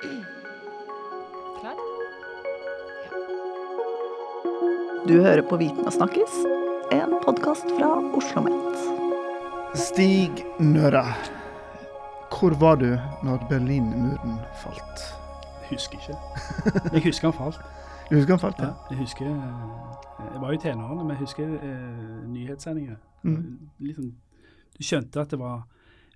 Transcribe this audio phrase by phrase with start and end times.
[0.00, 1.76] Klar?
[5.08, 6.36] Du hører på Viten og snakkes,
[6.96, 8.78] en podkast fra Oslo OsloMet.
[9.76, 11.02] Stig Nøra,
[12.32, 12.88] hvor var du
[13.26, 15.04] når Berlinmuren falt?
[15.68, 16.16] Jeg husker ikke.
[16.96, 17.60] Jeg husker han falt.
[18.10, 18.88] Du husker han falt, Ja, ja?
[18.90, 22.96] jeg husker eh, Jeg var jo tenårene, men jeg husker eh, nyhetssendinger.
[23.22, 23.68] Mm.
[23.78, 24.08] Liksom,
[24.78, 25.60] du skjønte at det var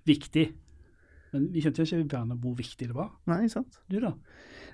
[0.05, 0.49] viktig,
[1.35, 3.11] men vi kjente ikke gjerne hvor viktig det var.
[3.29, 3.77] Nei, sant?
[3.91, 4.13] Du, da?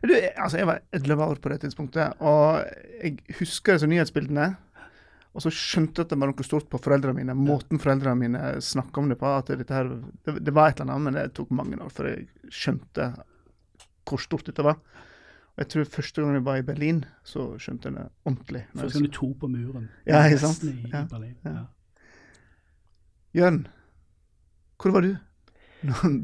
[0.02, 2.62] Du, altså, jeg var 11 år på det tidspunktet, og
[3.02, 4.52] jeg husker disse nyhetsbildene.
[5.32, 7.36] Og så skjønte jeg at det var noe stort på foreldrene mine.
[7.40, 9.30] Måten foreldrene mine snakka om det på.
[9.32, 9.92] at her,
[10.28, 13.06] det, det var et eller annet, men det tok mange år før jeg skjønte
[14.10, 14.82] hvor stort dette var.
[15.56, 18.64] Og jeg tror første gang jeg var i Berlin, så skjønte jeg det ordentlig.
[18.76, 19.88] Første gang du tok på muren.
[20.10, 20.66] Ja, ikke sant?
[20.68, 21.38] I, Ja, i Berlin.
[21.48, 21.54] ja.
[21.62, 21.64] Ja.
[23.40, 23.62] Jørn,
[24.82, 25.14] hvor var du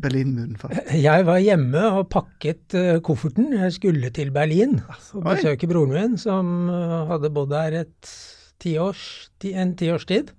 [0.03, 0.77] Berlinmuren falt?
[0.93, 3.49] Jeg var hjemme og pakket eh, kofferten.
[3.57, 4.77] Jeg skulle til Berlin
[5.17, 8.11] og besøke broren min, som eh, hadde bodd der et
[8.61, 9.01] tiårs,
[9.41, 10.29] ti, en tiårstid.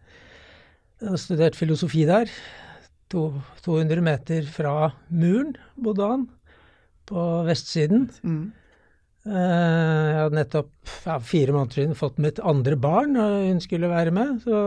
[1.18, 2.30] Studert filosofi der.
[3.08, 3.30] To,
[3.64, 6.24] 200 meter fra muren bodde han,
[7.08, 8.08] på vestsiden.
[8.26, 8.42] Mm.
[9.28, 13.90] Eh, Jeg hadde nettopp ja, fire måneder siden fått mitt andre barn, og hun skulle
[13.90, 14.38] være med.
[14.44, 14.60] Så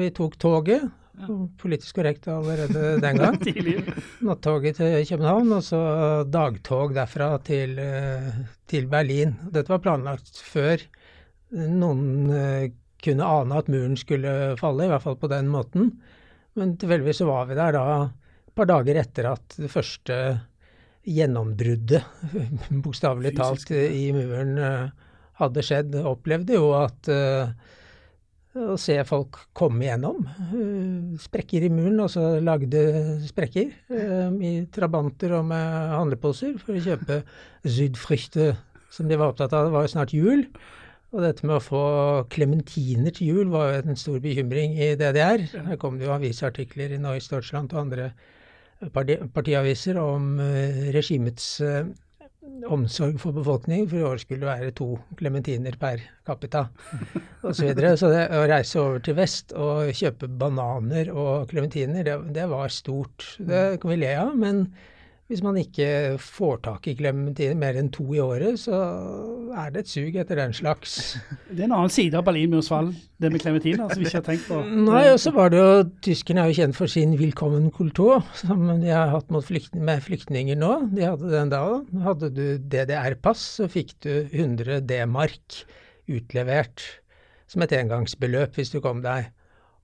[0.00, 0.88] vi tok toget.
[1.60, 3.36] Politisk korrekt allerede den gang.
[4.26, 5.80] Nattoget til København, og så
[6.26, 8.32] dagtog derfra til, eh,
[8.66, 9.36] til Berlin.
[9.54, 10.82] Dette var planlagt før
[11.54, 12.72] noen eh,
[13.04, 15.92] kunne ane at muren skulle falle, i hvert fall på den måten.
[16.58, 20.18] Men tilfeldigvis så var vi der da et par dager etter at det første
[21.04, 22.04] gjennombruddet,
[22.84, 24.92] bokstavelig talt, i muren eh,
[25.40, 25.98] hadde skjedd.
[26.08, 27.54] Opplevde jo at eh,
[28.54, 30.22] å se folk komme gjennom.
[30.54, 32.84] eh, Sprekker i muren, altså lagde
[33.26, 37.22] sprekker eh, i trabanter og med handleposer for å kjøpe
[37.66, 38.52] Zydfrüchte,
[38.94, 39.66] som de var opptatt av.
[39.68, 40.46] Det var jo snart jul.
[41.14, 41.82] Og dette med å få
[42.34, 45.44] klementiner til jul var jo en stor bekymring i DDR.
[45.68, 48.08] Her kom det jo avisartikler i Neues Deutschland og andre
[48.90, 51.60] partiaviser om eh, regimets
[52.70, 54.88] omsorg for befolkningen, for i år skulle det være to
[55.18, 56.66] klementiner per capita
[57.42, 57.52] osv.
[57.52, 57.94] Så, videre.
[58.00, 62.72] så det å reise over til vest og kjøpe bananer og klementiner, det, det var
[62.72, 63.34] stort.
[63.38, 64.66] Det kan vi le av, men
[65.30, 65.86] hvis man ikke
[66.20, 68.76] får tak i klementiner mer enn to i året, så
[69.56, 71.14] er det et sug etter den slags.
[71.48, 72.90] Det er en annen side av Berlinmurens fall,
[73.22, 74.60] det med klementiner, som vi ikke har tenkt på.
[74.84, 75.70] Nei, og så var det jo
[76.04, 80.04] Tyskerne er jo kjent for sin willkommen kultur, som de har hatt mot flykt, med
[80.04, 80.74] flyktninger nå.
[80.92, 81.64] De hadde den da.
[82.04, 85.64] Hadde du DDR-pass, så fikk du 100 D-mark
[86.04, 86.84] utlevert
[87.48, 89.30] som et engangsbeløp hvis du kom deg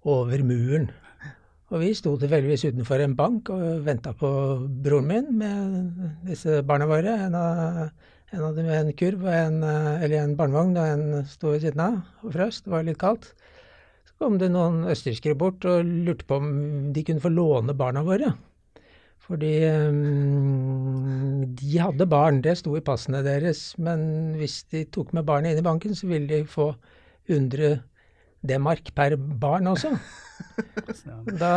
[0.04, 0.90] over muren.
[1.70, 4.28] Og vi sto tilfeldigvis utenfor en bank og venta på
[4.82, 7.12] broren min med disse barna våre.
[7.28, 7.90] En av,
[8.34, 11.82] en dem med en kurv, en, eh, eller en barnevogn, og en sto ved siden
[11.84, 12.62] av og frøs.
[12.64, 13.30] Det var litt kaldt.
[14.02, 16.50] Så kom det noen østerrikere bort og lurte på om
[16.92, 18.32] de kunne få låne barna våre.
[19.30, 23.76] Fordi um, de hadde barn, det sto i passene deres.
[23.78, 26.72] Men hvis de tok med barnet inn i banken, så ville de få
[27.30, 27.78] 100
[28.46, 29.92] D-mark per barn også.
[31.40, 31.54] Da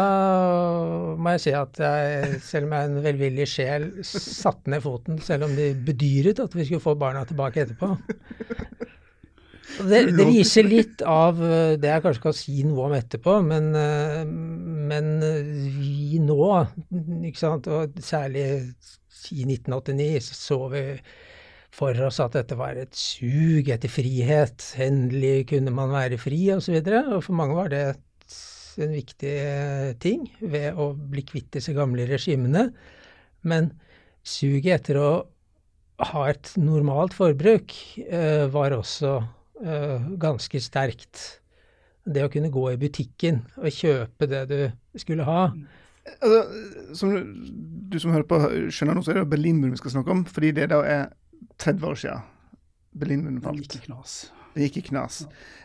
[1.15, 5.21] må jeg si at jeg, selv om jeg er en velvillig sjel, satte ned foten,
[5.23, 7.93] selv om de bedyret at vi skulle få barna tilbake etterpå.
[9.73, 13.71] Det, det viser litt av det jeg kanskje skal si noe om etterpå, men,
[14.91, 15.07] men
[15.79, 16.49] vi nå,
[17.29, 18.43] ikke sant, og særlig
[19.31, 20.83] i 1989, så så vi
[21.73, 24.65] for oss at dette var et sug etter frihet.
[24.81, 26.77] Endelig kunne man være fri, osv.
[26.77, 28.39] Og, så og for mange var det et,
[28.83, 29.35] en viktig
[30.03, 32.67] ting ved å bli kvitt disse gamle regimene.
[33.47, 33.71] Men
[34.25, 35.11] suget etter å
[36.03, 37.73] ha et normalt forbruk
[38.03, 39.15] eh, var også
[39.63, 41.23] eh, ganske sterkt.
[42.03, 44.59] Det å kunne gå i butikken og kjøpe det du
[44.99, 45.47] skulle ha.
[46.19, 46.39] Altså,
[46.99, 47.19] som du,
[47.93, 48.39] du som hører på
[48.73, 51.05] skjønner nå, så er det Berlinmuren vi skal snakke om, fordi det da er
[51.57, 52.29] 30 år siden
[52.93, 53.61] Berlinmuren Det falt.
[53.63, 54.15] gikk i knas.
[54.53, 55.23] Det gikk i knas.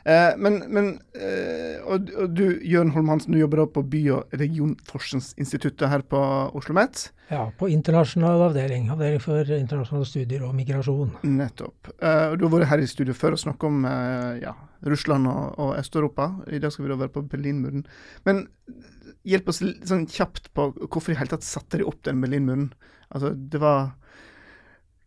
[0.09, 4.05] Eh, men, men eh, og, og du, Jørn Holm Hansen, du jobber da på By-
[4.17, 7.11] og regionforskningsinstituttet her på Oslo OsloMet.
[7.29, 8.89] Ja, på internasjonal avdeling.
[8.95, 11.13] Avdeling for internasjonale studier og migrasjon.
[11.29, 11.93] Nettopp.
[12.01, 14.55] Eh, og du har vært her i studio før og snakket om eh, ja,
[14.89, 16.31] Russland og, og Øst-Europa.
[16.49, 17.85] I dag skal vi da være på Berlinmuren.
[18.25, 18.47] Men
[19.29, 22.71] hjelp oss sånn kjapt på hvorfor i hele tatt satte de opp den Berlinmuren.
[23.13, 23.91] Altså, det var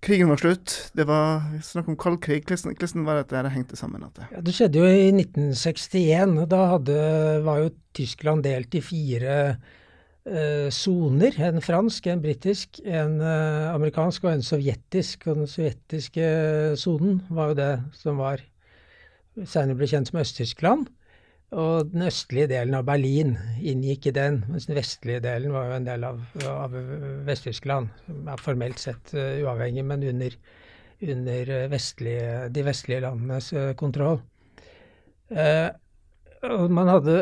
[0.01, 2.47] Krigen var slutt, det var snakk om kald krig.
[2.49, 4.07] Hvordan var det dette hengte sammen?
[4.31, 6.39] Ja, det skjedde jo i 1961.
[6.49, 6.95] Da hadde,
[7.45, 9.35] var jo Tyskland delt i fire
[10.25, 11.37] eh, soner.
[11.37, 15.27] en fransk, en britisk, en eh, amerikansk og en sovjetisk.
[15.27, 16.25] Og den sovjetiske
[16.81, 17.71] sonen var jo det
[18.01, 18.41] som var
[19.45, 20.89] senere ble kjent som Øst-Tyskland.
[21.51, 25.73] Og den østlige delen av Berlin inngikk i den, mens den vestlige delen var jo
[25.75, 26.77] en del av, av
[27.27, 27.89] Vest-Tyskland.
[28.05, 30.37] Som er formelt sett uh, uavhengig, men under,
[31.03, 34.21] under vestlige, de vestlige landenes uh, kontroll.
[35.31, 35.67] Uh,
[36.47, 37.17] og man hadde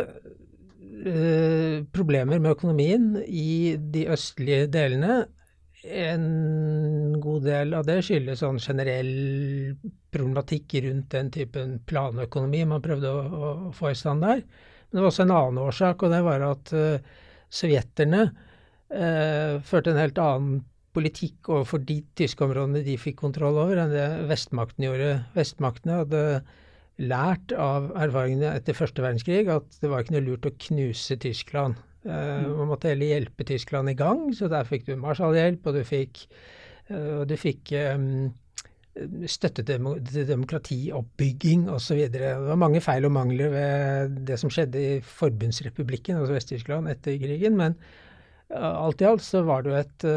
[1.95, 5.21] problemer med økonomien i de østlige delene
[5.87, 6.23] en
[7.23, 9.11] god del av det skyldes sånn generell
[10.13, 14.43] problematikk rundt den typen planøkonomi man prøvde å, å få i stand der.
[14.89, 17.17] Men det var også en annen årsak, og det var at uh,
[17.53, 20.63] sovjeterne uh, førte en helt annen
[20.97, 25.11] politikk overfor de tyske områdene de fikk kontroll over, enn det vestmaktene gjorde.
[25.35, 26.23] Vestmaktene hadde
[26.99, 31.77] lært av erfaringene etter første verdenskrig at det var ikke noe lurt å knuse Tyskland.
[32.07, 35.83] Uh, man måtte heller hjelpe Tyskland i gang, så der fikk du Marshall-hjelp, og du
[35.87, 36.25] fikk,
[36.91, 38.29] uh, du fikk um,
[39.29, 42.01] støtte til demokratioppbygging osv.
[42.11, 47.19] Det var mange feil og mangler ved det som skjedde i forbundsrepublikken, altså Vest-Tyskland, etter
[47.21, 47.77] krigen, men
[48.51, 50.09] uh, alt i alt så var det jo et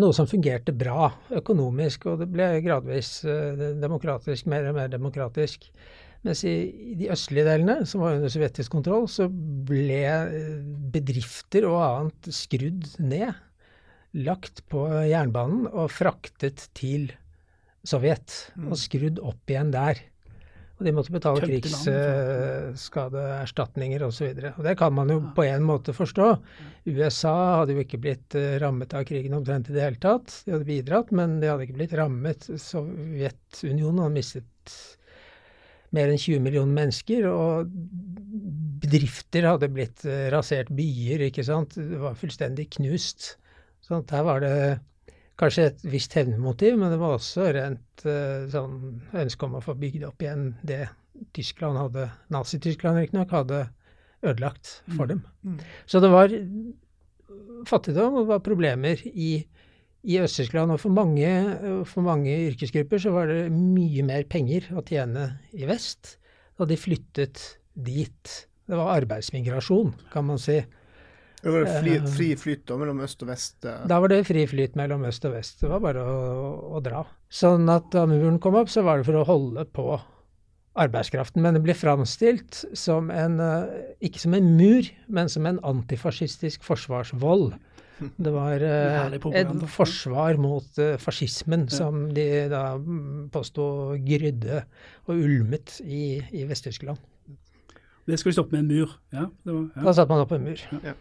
[0.00, 3.20] noe som fungerte bra økonomisk, og det ble gradvis
[3.82, 5.68] demokratisk, mer og mer demokratisk.
[6.26, 6.54] Mens i,
[7.00, 10.58] de østlige delene, som var under sovjetisk kontroll, så ble eh,
[10.92, 13.32] bedrifter og annet skrudd ned.
[14.26, 17.12] Lagt på jernbanen og fraktet til
[17.86, 18.50] Sovjet.
[18.58, 18.66] Mm.
[18.68, 20.02] Og skrudd opp igjen der.
[20.80, 24.28] Og de måtte betale krigsskadeerstatninger osv.
[24.64, 26.28] Det kan man jo på en måte forstå.
[26.88, 30.42] USA hadde jo ikke blitt eh, rammet av krigen omtrent i det hele tatt.
[30.46, 32.40] De hadde bidratt, men de hadde ikke blitt rammet.
[32.64, 34.74] Sovjetunionen hadde mistet
[35.96, 37.70] mer enn 20 millioner mennesker, og
[38.80, 41.76] bedrifter hadde blitt eh, rasert, byer, ikke sant.
[41.76, 43.34] Det var fullstendig knust.
[43.84, 44.54] Så der var det
[45.40, 49.72] kanskje et visst hevnmotiv, men det var også rent uh, sånn ønske om å få
[49.80, 50.82] bygd opp igjen det
[51.36, 53.62] Tyskland hadde, Nazi-Tyskland riktignok, hadde
[54.20, 55.10] ødelagt for mm.
[55.10, 55.22] dem.
[55.48, 55.58] Mm.
[55.88, 56.34] Så det var
[57.68, 59.30] fattigdom og det var problemer i
[60.02, 60.72] i Øst-Tyskland.
[60.74, 61.30] Og for mange,
[61.88, 66.16] for mange, yrkesgrupper så var det mye mer penger å tjene i vest
[66.60, 67.40] da de flyttet
[67.74, 68.36] dit.
[68.68, 70.60] Det var arbeidsmigrasjon, kan man si.
[71.40, 73.64] Det var fri, eh, fri flyt da, mellom øst og vest?
[73.64, 73.86] Eh.
[73.88, 75.62] Da var det fri flyt mellom øst og vest.
[75.62, 76.16] Det var bare å,
[76.76, 77.06] å dra.
[77.32, 79.86] Sånn at da muren kom opp, så var det for å holde på
[80.80, 81.40] arbeidskraften.
[81.42, 86.62] Men det ble framstilt som en, eh, ikke som en mur, men som en antifascistisk
[86.66, 87.56] forsvarsvold.
[88.00, 91.76] Det var uh, et forsvar mot uh, fascismen ja.
[91.82, 92.64] som de da
[93.32, 93.66] påsto
[94.06, 94.62] grydde
[95.06, 97.00] og ulmet i, i Vest-Tyskland.
[98.08, 98.96] Det skulle de stoppe med en mur?
[99.14, 99.84] Ja, var, ja.
[99.84, 100.64] Da satte man opp en mur.
[100.80, 100.96] Ja.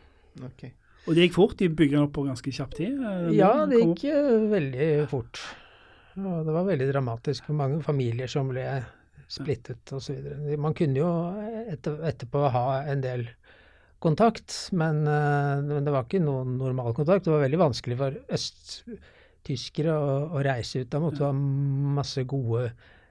[0.51, 0.75] Okay.
[1.07, 1.57] Og det gikk fort?
[1.57, 2.99] De bygde den opp på ganske kjapp tid?
[3.33, 5.41] Ja, det gikk uh, veldig fort.
[6.19, 8.65] Og det var veldig dramatisk for mange familier som ble
[9.29, 10.17] splittet osv.
[10.59, 11.09] Man kunne jo
[11.69, 13.27] etter, etterpå ha en del
[14.03, 17.25] kontakt, men, uh, men, det var ikke noen normal kontakt.
[17.25, 20.91] Det var veldig vanskelig for østtyskere å, å reise ut.
[20.91, 21.33] Da måtte du ha
[21.99, 22.69] masse gode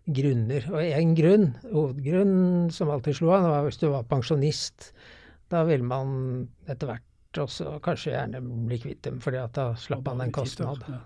[0.08, 0.64] grunner.
[0.72, 2.38] Og en grunn, hovedgrunn
[2.74, 4.92] som alltid slo an, var hvis du var pensjonist.
[5.52, 7.04] Da ville man etter hvert
[7.44, 10.84] også kanskje gjerne bli kvitt dem, fordi at da slapp man en kostnad.
[10.88, 11.02] Ja.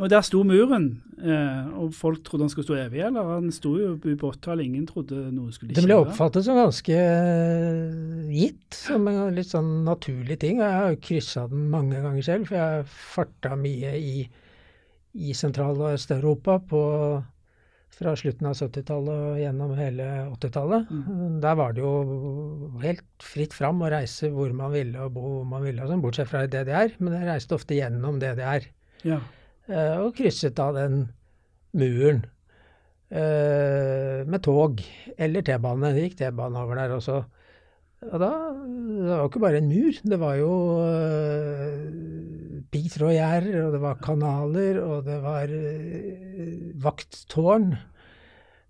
[0.00, 0.86] Og der sto muren,
[1.20, 4.86] eh, og folk trodde han skulle stå evig, eller han sto jo på 80-tallet, ingen
[4.88, 5.82] trodde noe skulle skje.
[5.82, 10.62] Det ble oppfattet som ganske eh, gitt, som en litt sånn naturlig ting.
[10.64, 14.24] Jeg har jo kryssa den mange ganger selv, for jeg farta mye i,
[15.12, 16.56] i Sentral- og Øst-Europa
[17.92, 20.88] fra slutten av 70-tallet og gjennom hele 80-tallet.
[20.88, 21.36] Mm.
[21.44, 25.46] Der var det jo helt fritt fram å reise hvor man ville og bo hvor
[25.52, 26.96] man ville, sånn, bortsett fra i DDR.
[27.04, 28.66] Men jeg reiste ofte gjennom DDR.
[29.04, 29.20] Ja.
[29.70, 31.04] Eh, og krysset da den
[31.78, 32.24] muren
[33.12, 34.82] eh, med tog
[35.16, 35.92] eller T-bane.
[35.94, 37.22] Det gikk T-bane over der også.
[38.10, 39.94] Og da Det var jo ikke bare en mur.
[40.02, 40.52] Det var jo
[40.82, 41.86] uh,
[42.74, 47.76] piggtrådgjerder, og det var kanaler, og det var uh, vakttårn.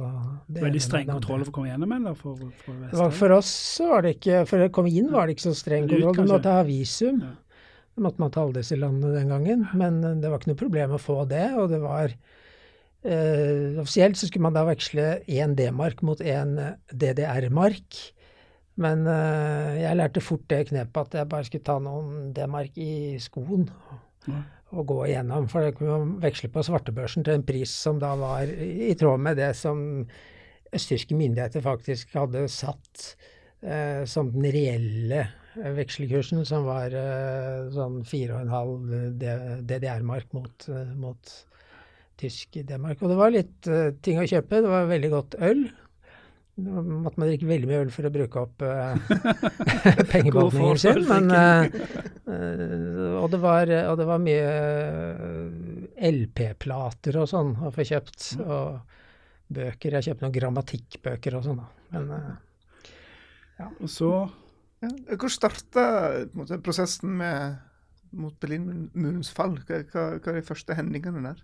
[0.57, 2.14] Veldig streng kontroll for å komme gjennom, eller?
[2.19, 2.75] For, for,
[3.21, 5.85] for, oss så var det ikke For å komme inn var det ikke så streng
[5.90, 6.16] kontroll.
[6.16, 7.16] Du måtte ha visum.
[7.25, 7.33] Ja.
[7.97, 9.61] Det måtte man til alle disse landene den gangen.
[9.73, 11.47] Men det var ikke noe problem å få det.
[11.57, 12.07] Og det var
[13.07, 16.57] Eh, offisielt så skulle man da veksle én D-mark mot én
[16.90, 17.99] DDR-mark.
[18.83, 23.16] Men eh, jeg lærte fort det knepet at jeg bare skulle ta noen D-mark i
[23.23, 23.68] skoen
[24.26, 24.42] Ja.
[24.75, 25.47] og gå igjennom.
[25.49, 29.23] For det kunne man veksle på svartebørsen til en pris som da var i tråd
[29.23, 29.78] med det som
[30.76, 33.04] østtyske myndigheter faktisk hadde satt
[33.62, 39.14] eh, som den reelle vekslekursen, som var eh, sånn 4,5
[39.71, 40.68] DDR-mark mot,
[41.00, 41.33] mot
[42.21, 43.00] tysk D-mark.
[43.00, 43.71] Og det var litt
[44.04, 44.61] ting å kjøpe.
[44.61, 45.64] Det var veldig godt øl.
[46.56, 48.94] Nå måtte man drikke veldig mye øl for å bruke opp uh,
[50.08, 51.02] pengebeholdningen sin.
[51.04, 51.66] Men, eh,
[52.32, 58.30] eh, og, det var, og det var mye eh, LP-plater og sånn å få kjøpt.
[58.46, 58.96] Og
[59.52, 59.96] bøker.
[59.96, 61.62] Jeg kjøpte noen grammatikkbøker og sånn.
[61.94, 62.34] Men uh,
[63.60, 63.70] ja.
[63.78, 64.10] Og så
[64.84, 64.90] Ja.
[65.16, 65.82] Hvor starta
[66.60, 67.54] prosessen med,
[68.12, 69.54] mot Berlinmurens fall?
[69.64, 71.38] Hva, hva, hva er de første hendelsene der?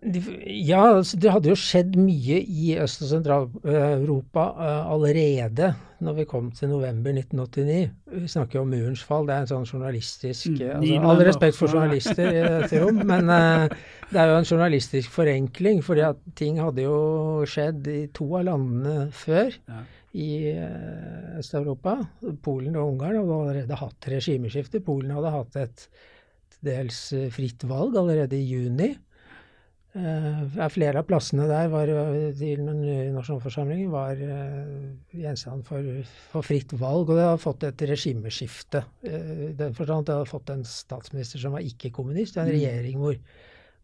[0.00, 6.24] Ja, altså, det hadde jo skjedd mye i Øst- og Sentral-Europa eh, allerede når vi
[6.24, 7.90] kom til november 1989.
[8.22, 9.26] Vi snakker jo om murens fall.
[9.28, 10.94] Det er en sånn journalistisk Mm, eh, 9.
[10.96, 13.68] altså, All respekt for journalister i dette rom, men eh,
[14.10, 15.82] det er jo en journalistisk forenkling.
[15.84, 19.52] fordi at ting hadde jo skjedd i to av landene før.
[20.16, 21.98] I eh, Øst-Europa,
[22.42, 24.80] Polen og Ungarn, hadde allerede hatt regimeskifte.
[24.80, 25.86] Polen hadde hatt et
[26.64, 28.94] dels eh, fritt valg allerede i juni.
[29.92, 35.82] Eh, flere av plassene der var, eh, til nasjonalforsamlingen var eh, gjenstand for,
[36.30, 38.84] for fritt valg, og det har fått et regimeskifte.
[39.02, 42.54] eh, I den forstand det har fått en statsminister som var ikke-kommunist, en Mm.
[42.54, 43.18] regjering hvor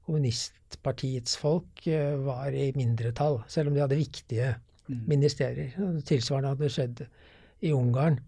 [0.07, 4.55] kommunistpartiets folk eh, var i mindretall, selv om de hadde viktige
[4.89, 5.01] Mm.
[5.09, 5.73] ministerier.
[6.07, 7.01] Tilsvarende hadde skjedd
[7.67, 8.21] i Ungarn.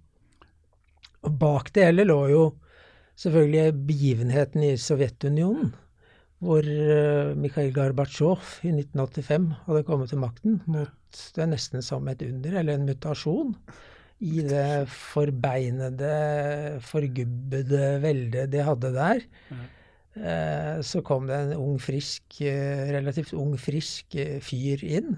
[1.22, 2.40] Og bak det hele lå jo
[3.14, 5.72] selvfølgelig begivenheten i Sovjetunionen,
[6.44, 10.94] hvor eh, Mikhail Gorbatsjov i 1985 hadde kommet til makten mot
[11.34, 13.54] det er nesten som et under, eller en mutasjon,
[14.20, 16.10] i det forbeinede,
[16.84, 19.22] forgubbede veldet de hadde der.
[20.18, 25.16] Eh, Så kom det en ung, frisk, eh, relativt ung, frisk fyr inn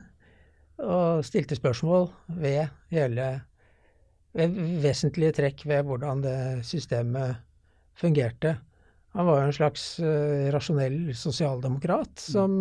[0.81, 2.09] og stilte spørsmål
[2.41, 3.43] ved hele
[4.37, 7.41] ved vesentlige trekk ved hvordan det systemet
[7.99, 8.59] fungerte.
[9.19, 12.53] Han var jo en slags uh, rasjonell sosialdemokrat som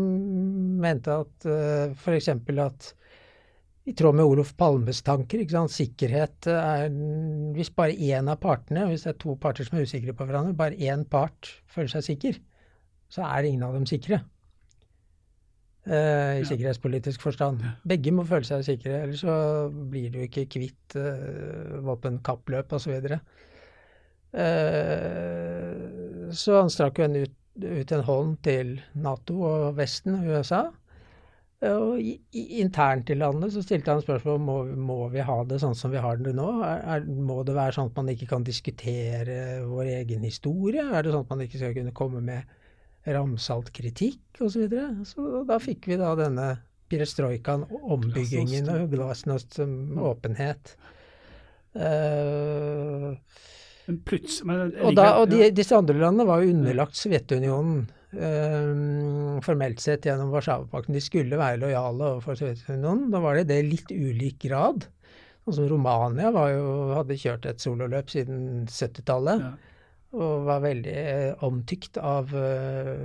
[0.81, 2.31] mente at uh, f.eks.
[2.33, 2.93] at
[3.89, 6.89] i tråd med Olof Palmes tanker, ikke sant, sikkerhet er
[7.55, 10.53] Hvis bare én av partene, hvis det er to parter som er usikre på hverandre,
[10.57, 12.37] bare én part føler seg sikker,
[13.09, 14.19] så er ingen av dem sikre.
[15.89, 16.45] eh, I Ja.
[16.45, 17.63] sikkerhetspolitisk forstand.
[17.87, 22.93] Begge må føle seg sikre, ellers så blir du ikke kvitt uh, våpenkappløp osv.
[24.29, 25.68] Uh,
[26.35, 30.67] så han strakk jo ut, ut en hånd til Nato og Vesten, USA.
[31.67, 35.41] Og i, i, internt i landet så stilte han spørsmål om må, må vi ha
[35.47, 36.47] det sånn som vi har det nå.
[36.63, 40.85] Er, er, må det være sånn at man ikke kan diskutere vår egen historie?
[40.87, 42.55] Er det sånn at man ikke skal kunne komme med
[43.09, 44.53] ramsalt kritikk osv.?
[44.53, 44.89] Så, videre?
[45.09, 46.47] så da fikk vi da denne
[46.89, 50.77] perestrojkaen, ombyggingen og glasnost som åpenhet.
[51.75, 53.19] Uh,
[53.89, 57.79] Men plutselig men og, da, og de, disse andre landene var jo underlagt Sovjetunionen
[58.13, 60.93] eh, formelt sett gjennom Warszawapakten.
[60.93, 63.07] De skulle være lojale overfor Sovjetunionen.
[63.13, 64.85] Da var det det litt ulik grad.
[65.49, 69.41] Altså, Romania var jo, hadde kjørt et sololøp siden 70-tallet.
[69.47, 69.68] Ja.
[70.09, 72.95] Og var veldig eh, omtykt av eh,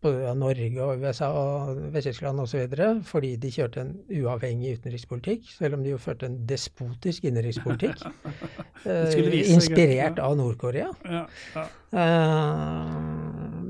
[0.00, 2.72] både Norge og USA og Vest-Tyskland osv.
[3.04, 8.00] fordi de kjørte en uavhengig utenrikspolitikk, selv om de jo førte en despotisk innenrikspolitikk.
[8.88, 10.24] eh, vise inspirert ja.
[10.24, 10.88] av Nord-Korea.
[11.04, 11.66] Ja, ja.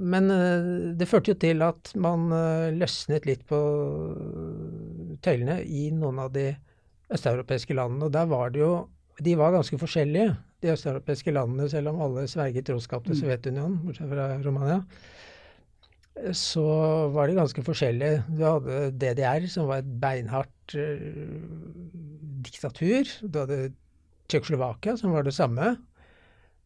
[0.08, 0.30] Men
[0.98, 2.30] det førte jo til at man
[2.78, 3.58] løsnet litt på
[5.22, 6.52] tøylene i noen av de
[7.14, 8.06] østeuropeiske landene.
[8.06, 8.72] Og der var det jo
[9.18, 10.30] De var ganske forskjellige,
[10.62, 13.20] de østeuropeiske landene, selv om alle sverget troskap til Mm.
[13.20, 14.80] Sovjetunionen, bortsett fra Romania.
[16.34, 16.64] Så
[17.14, 18.24] var de ganske forskjellige.
[18.26, 21.28] Du hadde DDR, som var et beinhardt uh,
[22.42, 23.06] diktatur.
[23.22, 23.72] Du hadde
[24.28, 25.76] Tsjekkoslovakia, som var det samme.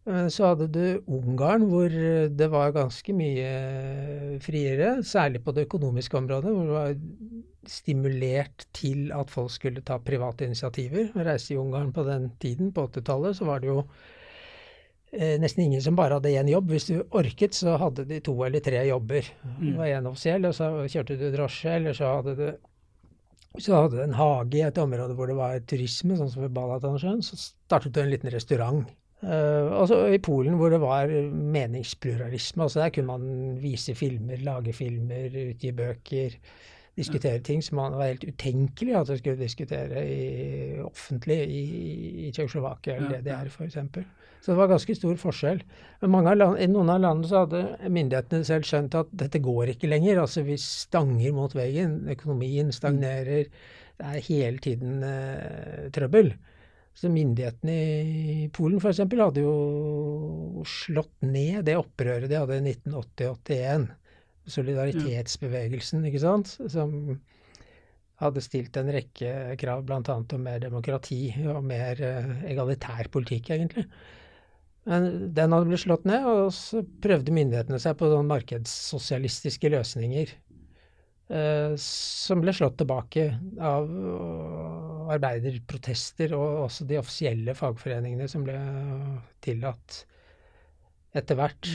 [0.07, 5.69] Eh, Så hadde du Ungarn, hvor eh, det var ganske mye friere, særlig på det
[5.69, 6.97] økonomiske området, hvor det var
[7.71, 11.13] stimulert til at folk skulle ta private initiativer.
[11.15, 13.85] Å reiste i Ungarn på den tiden, på 80-tallet, så var det jo
[15.13, 16.75] eh, nesten ingen som bare hadde én jobb.
[16.75, 19.31] Hvis du orket, så hadde de to eller tre jobber.
[19.61, 22.47] Det var én offisiell, og så kjørte du drosje, eller så hadde du
[23.61, 26.55] så hadde du en hage i et område hvor det var turisme, sånn som ved
[26.57, 27.19] Balatansjøen.
[27.21, 28.87] Så startet du en liten restaurant.
[29.23, 32.62] Uh, altså I Polen hvor det var meningspluralisme.
[32.62, 36.38] altså Der kunne man vise filmer, lage filmer, utgi bøker.
[36.97, 41.62] diskutere ting som var helt utenkelig at man skulle diskutere i, offentlig i,
[42.26, 43.79] i Tsjekkoslovakia eller DDR f.eks.
[44.43, 45.62] Så det var ganske stor forskjell.
[46.02, 49.38] Men mange av land, I noen av landene så hadde myndighetene selv skjønt at dette
[49.38, 50.19] går ikke lenger.
[50.21, 52.00] altså Vi stanger mot veggen.
[52.11, 53.47] Økonomien stagnerer.
[53.99, 56.33] Det er hele tiden eh, trøbbel.
[56.93, 57.75] Så myndighetene
[58.45, 59.01] i Polen f.eks.
[59.09, 63.87] hadde jo slått ned det opprøret de hadde i 1980-81.
[64.53, 66.57] Solidaritetsbevegelsen, ikke sant.
[66.73, 67.21] Som
[68.23, 70.01] hadde stilt en rekke krav bl.a.
[70.03, 73.87] om mer demokrati og mer eh, egalitær politikk, egentlig.
[74.87, 80.33] Men den hadde blitt slått ned, og så prøvde myndighetene seg på sånne markedssosialistiske løsninger.
[81.33, 83.23] Eh, som ble slått tilbake
[83.65, 88.59] av øh, arbeiderprotester og også de offisielle fagforeningene som ble
[89.45, 90.03] tillatt
[91.17, 91.71] etter hvert.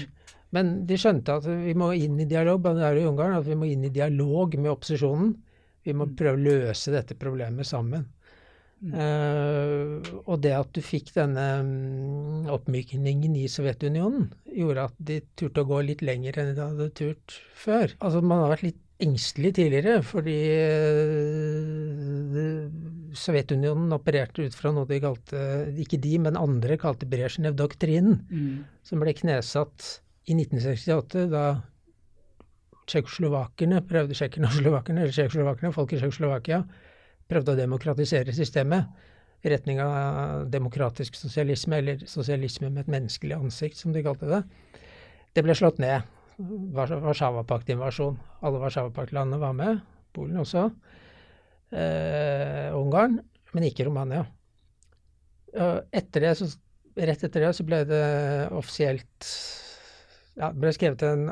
[0.54, 3.88] Men de skjønte at vi må inn i dialog, i Ungarn, at vi må inn
[3.88, 5.34] i dialog med opposisjonen.
[5.88, 8.06] Vi må prøve å løse dette problemet sammen.
[8.78, 9.98] Uh,
[10.30, 15.70] og det at du fikk denne mm, oppmykningen i Sovjetunionen, gjorde at de turte å
[15.72, 17.96] gå litt lenger enn de hadde turt før.
[17.98, 20.36] Altså Man har vært litt engstelig tidligere, fordi
[21.88, 22.68] eh,
[23.18, 25.42] Sovjetunionen opererte ut fra noe de kalte,
[25.82, 28.66] ikke de, men andre kalte Brezjnev-doktrinen, Mm.
[28.84, 31.62] som ble knesatt i 1968, da
[32.88, 36.62] tsjekkoslovakerne prøvde tsjekkoslovakerne, eller tsjekkoslovakerne, folk i Tsjekkoslovakia,
[37.27, 38.88] prøvde å demokratisere systemet
[39.44, 44.44] i retning av demokratisk sosialisme, eller sosialisme med et menneskelig ansikt, som de kalte det.
[45.36, 46.01] Det ble slått ned.
[46.38, 48.17] Warszawapakt-invasjon.
[48.46, 49.79] Alle Warszawapakt-landene var med,
[50.13, 50.67] Polen også.
[51.72, 53.20] Eh, Ungarn,
[53.53, 54.25] men ikke Romania.
[55.58, 56.50] Og Etter det, så,
[56.98, 58.03] rett etter det så ble det
[58.56, 59.32] offisielt
[60.38, 61.27] ja, ble skrevet en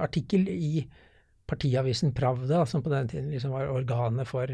[0.00, 0.86] artikkel i
[1.48, 4.52] partiavisen Pravda, som på den tiden liksom var organet for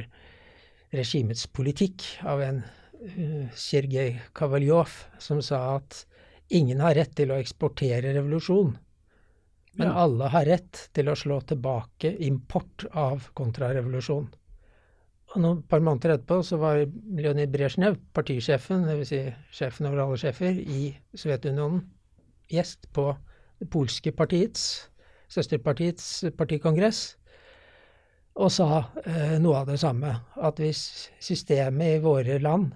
[0.94, 6.04] regimets politikk, av en uh, Sergej Kavaljov, som sa at
[6.54, 8.76] ingen har rett til å eksportere revolusjon,
[9.76, 9.94] men Ja.
[10.04, 14.28] alle har rett til å slå tilbake import av kontrarevolusjon.
[15.34, 16.84] Og noen par måneder etterpå så var
[17.16, 19.08] Leonid Brezjnev, partisjefen, dvs.
[19.08, 21.82] Si sjefen over alle sjefer, i Sovjetunionen,
[22.52, 23.16] gjest på
[23.58, 24.88] det polske partiets,
[25.28, 27.16] søsterpartiets partikongress,
[28.36, 30.10] og sa eh, noe av det samme.
[30.36, 32.72] At hvis systemet i våre land,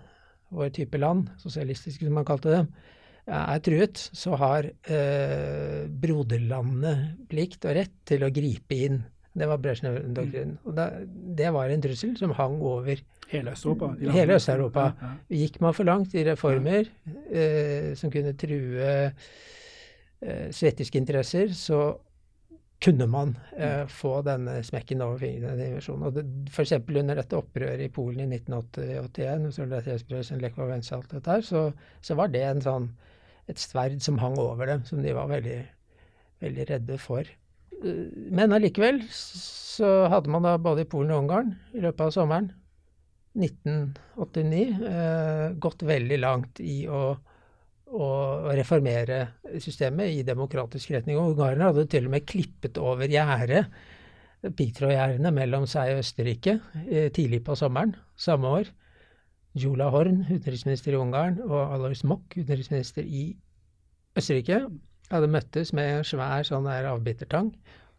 [0.55, 2.71] vår type land, sosialistiske som man kalte dem,
[3.29, 6.95] er truet, så har eh, broderlandene
[7.31, 9.03] plikt og rett til å gripe inn.
[9.39, 10.57] Det var Brezjnev-doktrinen.
[10.67, 10.89] Og da,
[11.39, 13.93] det var en trussel som hang over Hele Øst-Europa.
[14.01, 14.35] Hele.
[14.35, 14.81] Øst-Europa.
[14.81, 15.37] Ja, ja.
[15.37, 16.89] Gikk man for langt i reformer
[17.29, 19.13] eh, som kunne true eh,
[20.51, 21.93] sovjetiske interesser, så
[22.81, 25.51] kunne man eh, få denne smekken over fingrene.
[25.51, 26.07] denne invasjonen.
[26.07, 26.25] Og det,
[26.63, 31.73] eksempel under dette opprøret i Polen i 1981, så, Lech Wałęsa alt dette her, så,
[32.01, 32.89] så var det en sånn,
[33.49, 35.59] et sverd som hang over dem, som de var veldig,
[36.45, 37.29] veldig redde for.
[37.79, 42.51] Men allikevel så hadde man da både i Polen og Ungarn i løpet av sommeren
[43.39, 47.03] 1989 eh, gått veldig langt i å,
[47.95, 48.09] å
[48.57, 49.21] reformere
[49.63, 51.21] systemet i demokratisk retning.
[51.21, 53.69] Og ungarerne hadde til og med klippet over gjerdet,
[54.43, 56.59] piggtrådgjerdene mellom seg og Østerrike,
[56.89, 58.73] eh, tidlig på sommeren samme år.
[59.59, 63.31] Jula Horn, utenriksminister i Ungarn, og Alois Mock, utenriksminister i
[64.19, 64.63] Østerrike,
[65.09, 67.53] hadde møttes med en svær sånn der avbitertang,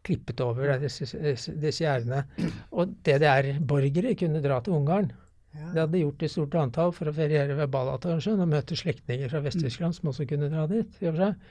[0.06, 2.24] klippet over disse, disse gjerdene.
[2.72, 5.12] Og DDR-borgere kunne dra til Ungarn.
[5.52, 9.42] Det hadde gjort i stort antall for å feriere ved Balaton og møte slektninger fra
[9.44, 11.00] Vest-Tyskland som også kunne dra dit.
[11.02, 11.48] i og for seg.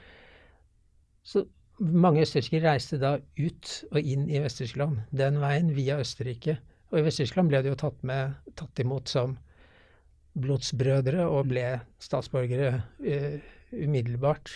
[1.29, 1.43] Så
[1.79, 6.57] mange østerrikere reiste da ut og inn i Vest-Tyskland den veien via Østerrike.
[6.89, 9.35] Og i Vest-Tyskland ble de jo tatt, med, tatt imot som
[10.37, 11.65] blodsbrødre og ble
[12.03, 13.37] statsborgere uh,
[13.73, 14.51] umiddelbart.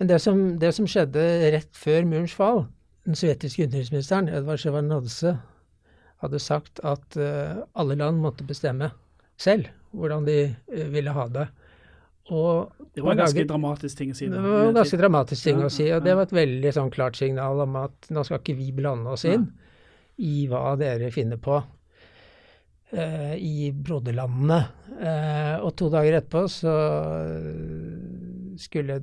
[0.00, 2.62] Men det som, det som, skjedde rett før murens fall
[3.04, 5.34] Den sovjetiske utenriksministeren Edvard Sjevardnadze
[6.20, 8.90] hadde sagt at uh, alle land måtte bestemme
[9.40, 11.48] selv hvordan de uh, ville ha det.
[12.30, 14.28] Og Det var en ganske dramatisk ting å si.
[14.30, 17.18] Det var en ganske dramatisk ting å si, og det var et veldig sånn klart
[17.18, 19.48] signal om at nå skal ikke vi blande oss inn
[20.20, 21.58] i hva dere finner på
[22.92, 24.60] eh, i broderlandene.
[25.00, 26.76] Eh, og to dager etterpå så
[28.60, 29.00] skulle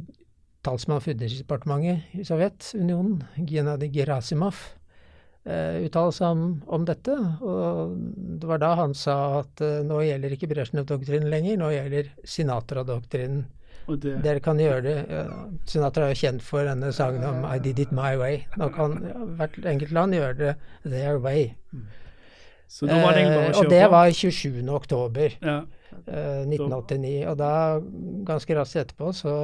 [0.67, 4.57] talsmann for Utenriksdepartementet i Sovjetunionen, Gennadij Gerasimov,
[5.47, 7.15] uh, uttale seg om, om, dette.
[7.41, 7.93] Og
[8.41, 13.45] det var da han sa at uh, nå gjelder ikke Brezjnev-doktrinen lenger, nå gjelder Sinatra-doktrinen.
[13.87, 14.17] Det...
[14.19, 14.95] Dere kan gjøre det.
[15.71, 18.41] Sinatra er jo kjent for denne sangen om 'I did it my way'.
[18.59, 18.97] Nå kan
[19.39, 21.53] hvert enkelt land gjøre det their way.
[22.67, 24.61] Så da var det bare å kjøre og det var 27.
[24.75, 25.57] oktober ja.
[26.05, 27.15] 1989.
[27.31, 27.51] Og da,
[28.27, 29.35] ganske raskt etterpå, så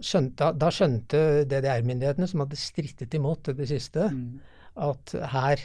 [0.00, 4.30] skjønte, da skjønte DDR-myndighetene, som hadde strittet imot det siste, mm.
[4.88, 5.62] at her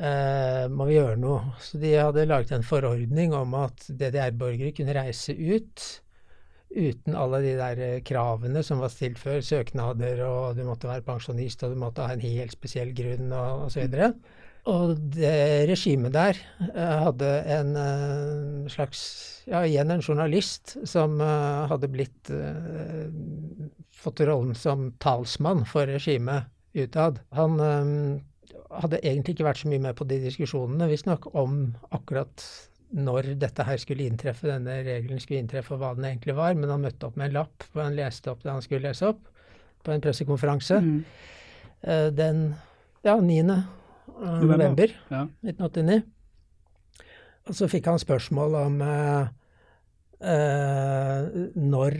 [0.00, 1.56] eh, må vi gjøre noe.
[1.64, 5.88] Så de hadde laget en forordning om at DDR-borgere kunne reise ut
[6.70, 11.06] uten alle de der eh, kravene som var stilt før, søknader, og du måtte være
[11.06, 13.88] pensjonist, og du måtte ha en helt spesiell grunn, og osv.
[13.90, 19.02] Og, og det regimet der uh, hadde en uh, slags
[19.48, 22.30] Ja, igjen en journalist som uh, hadde blitt
[24.00, 27.18] Fått rollen som talsmann for regimet utad.
[27.36, 32.44] Han hadde egentlig ikke vært så mye med på de diskusjonene, visstnok, om akkurat
[32.96, 36.56] når dette her skulle inntreffe, denne regelen skulle inntreffe, og hva den egentlig var.
[36.56, 39.10] Men han møtte opp med en lapp hvor han leste opp det han skulle lese
[39.10, 39.20] opp,
[39.84, 40.80] på en pressekonferanse.
[40.80, 40.96] Mm.
[42.16, 42.42] Den
[43.04, 43.60] ja, 9
[44.20, 45.26] november ja.
[45.46, 46.00] 1989.
[47.48, 49.30] Og så fikk han spørsmål om uh,
[50.22, 51.96] uh, når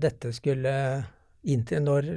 [0.00, 0.74] dette skulle
[1.48, 2.08] inntil, når,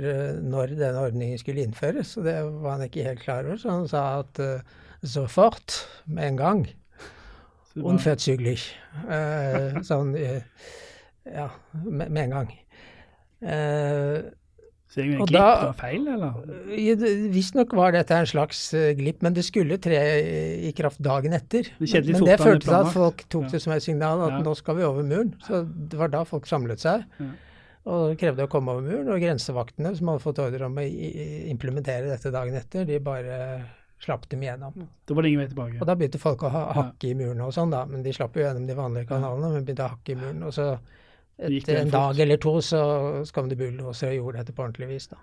[0.42, 2.16] når, denne ordningen skulle innføres.
[2.18, 5.82] Og det var han ikke helt klar over, så han sa at uh, så fort,
[6.06, 6.64] med en gang.
[7.76, 8.72] Unverzüglich.
[9.08, 10.16] Uh, sånn
[11.26, 11.48] ja,
[11.84, 12.52] med, med, en gang.
[13.42, 14.32] Uh,
[14.92, 17.28] så det er jo en glipp av og feil, eller?
[17.32, 20.02] Visstnok var dette en slags uh, glipp, men det skulle tre
[20.68, 21.70] i kraft dagen etter.
[21.80, 23.54] Det men det følte til at folk tok ja.
[23.54, 24.42] det som et signal at ja.
[24.44, 25.32] nå skal vi over muren.
[25.48, 27.06] Så det var da folk samlet seg.
[27.24, 27.30] Ja.
[27.92, 29.08] Og krevde å komme over muren.
[29.16, 33.38] Og grensevaktene, som hadde fått ordre om å implementere dette dagen etter, de bare
[34.04, 34.90] slapp dem igjennom.
[35.08, 35.80] Da var det ingen vei tilbake.
[35.80, 37.86] Og da begynte folk å ha, hakke i murene og sånn, da.
[37.88, 40.44] Men de slapp jo gjennom de vanlige kanalene, men begynte å hakke i muren.
[40.50, 40.74] Og så
[41.42, 42.82] etter en dag eller to så
[43.34, 45.08] kom det bulldosere og gjorde dette på ordentlig vis.
[45.12, 45.22] da.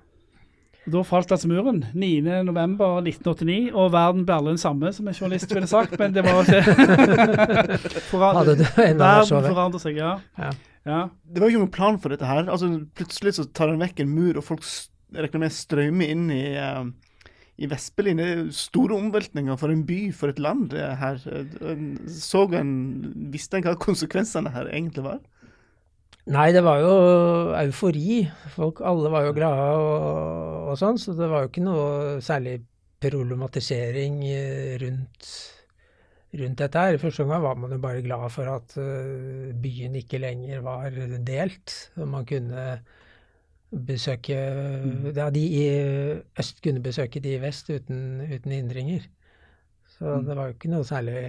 [0.88, 1.82] Da falt altså muren.
[1.96, 6.40] 9.11.1989, og verden ble aldri den samme, som en journalist ville sagt, men det var
[6.44, 6.62] ikke
[8.12, 10.14] Verden forandrer seg, ja.
[10.38, 10.52] ja.
[10.88, 11.00] ja.
[11.28, 12.46] Det var jo ikke noen plan for dette her.
[12.46, 14.64] Altså, Plutselig så tar den vekk en mur, og folk
[15.16, 16.84] regner med strømmer inn i, uh,
[17.58, 18.20] i Vestberlin.
[18.20, 21.20] Det er store omveltninger for en by, for et land her.
[22.16, 22.72] Så en,
[23.34, 25.20] Visste en hva konsekvensene her egentlig var?
[26.28, 26.94] Nei, det var jo
[27.56, 28.18] eufori.
[28.52, 32.58] Folk, alle var jo glade og, og sånn, så det var jo ikke noe særlig
[33.00, 35.30] problematisering eh, rundt,
[36.36, 36.98] rundt dette her.
[36.98, 40.98] I første omgang var man jo bare glad for at uh, byen ikke lenger var
[41.24, 41.76] delt.
[41.96, 42.68] og Man kunne
[43.68, 44.36] besøke
[44.84, 45.10] mm.
[45.16, 45.66] Ja, de i
[46.40, 49.08] øst kunne besøke de i vest uten, uten hindringer.
[49.96, 50.28] Så mm.
[50.28, 51.22] det var jo ikke noe særlig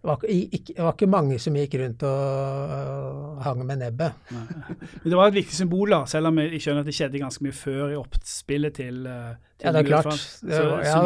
[0.00, 4.30] det var, ikke, det var, ikke, mange som gikk rundt og uh, hang med nebbet.
[4.32, 7.44] Men det var et viktig symbol, da, selv om jeg skjønner at det skjedde ganske
[7.44, 10.16] mye før i oppspillet til, uh, til Ja, det er klart.
[10.16, 11.02] Så, ja,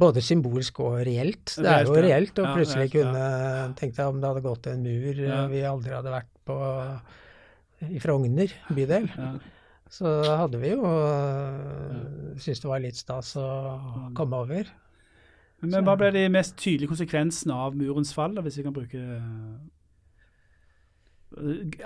[0.00, 1.52] både symbolsk og reelt.
[1.58, 3.66] Det er jo reelt å plutselig ja, kunne ja.
[3.76, 5.42] Tenk deg om det hadde gått en mur ja.
[5.52, 6.56] vi aldri hadde vært på
[7.84, 9.10] i Frogner bydel.
[9.92, 13.50] Så hadde vi jo uh, syntes det var litt stas å
[14.16, 14.72] komme over.
[15.70, 19.56] Men hva ble de mest tydelige konsekvensene av murens fall, hvis vi kan bruke eh,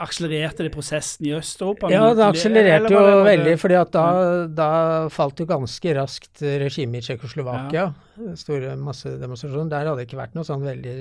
[0.04, 1.88] Akselererte det prosessen i Øst-Europa?
[1.92, 4.04] Ja, det akselererte jo det, veldig, fordi da,
[4.52, 4.70] da,
[5.12, 7.86] falt jo ganske raskt regimet i Tsjekkoslovakia.
[8.18, 8.34] Ja.
[8.36, 9.70] Store massedemonstrasjoner.
[9.72, 10.98] Der hadde det ikke vært noe sånn veldig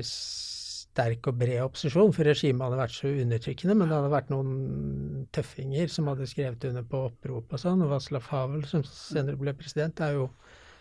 [0.98, 3.76] sterk og bred opposisjon, for regimet hadde vært så undertrykkende.
[3.76, 7.84] Men det hadde vært noen tøffinger som hadde skrevet under på opprop og sånn.
[7.84, 10.32] Og Václav Havel, som senere ble president, er jo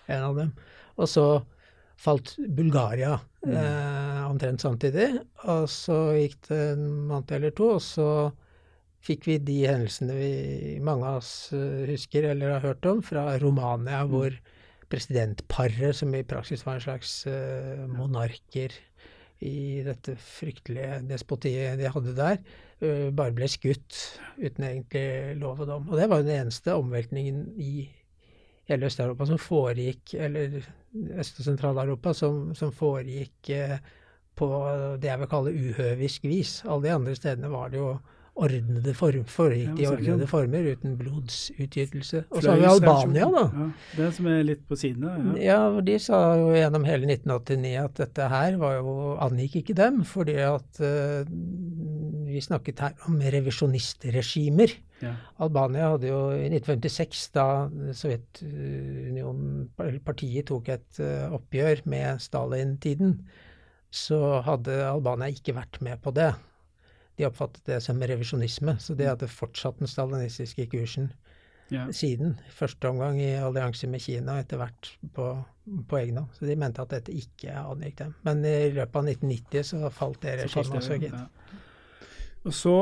[0.06, 0.54] en av dem.
[0.96, 1.26] Og så
[1.96, 3.52] falt Bulgaria mm.
[3.52, 5.08] eh, omtrent samtidig.
[5.48, 8.10] Og så gikk det en måned eller to, og så
[9.06, 10.32] fikk vi de hendelsene vi
[10.82, 14.12] mange av oss uh, husker eller har hørt om, fra Romania, mm.
[14.12, 14.36] hvor
[14.90, 18.74] presidentparet, som i praksis var en slags eh, monarker
[19.42, 22.38] i dette fryktelige despotiet de hadde der,
[22.84, 23.98] uh, bare ble skutt
[24.38, 25.88] uten egentlig lov og dom.
[25.90, 27.88] Og det var den eneste omveltningen i
[28.68, 30.58] hele Øst-Europa som foregikk, eller
[31.20, 33.78] Øst- og Sentral-Europa som, som, foregikk eh,
[34.36, 34.50] på
[35.00, 36.62] det jeg vil kalle uhøvisk vis.
[36.64, 37.96] Alle de andre stedene var det jo
[38.36, 42.24] ordnede form, foregikk i ordnede former uten blodsutgytelse.
[42.30, 43.44] Og så har vi Albania, da.
[43.48, 45.22] Ja, det som er litt på siden av.
[45.40, 45.44] Ja.
[45.46, 50.02] ja, de sa jo gjennom hele 1989 at dette her var jo, angikk ikke dem,
[50.04, 51.24] fordi at uh,
[52.28, 54.76] vi snakket her om revisjonistregimer.
[55.02, 55.12] Ja.
[55.44, 57.46] Albania hadde jo i 1956, da
[57.96, 59.68] Sovjetunionen,
[60.06, 63.18] partiet, tok et eh, oppgjør med Stalin-tiden,
[63.92, 66.30] så hadde Albania ikke vært med på det.
[67.16, 71.12] De oppfattet det som revisjonisme, så de hadde fortsatt den stalinistiske kursen
[71.72, 71.86] Ja.
[71.90, 72.36] siden.
[72.54, 75.24] Første omgang i allianse med Kina, etter hvert på,
[75.88, 76.28] på egen hånd.
[76.36, 78.12] Så de mente at dette ikke angikk dem.
[78.22, 81.16] Men i løpet av 1990 så falt det regimet også, gitt.
[82.46, 82.76] Og så,